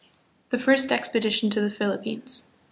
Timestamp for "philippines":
1.69-2.49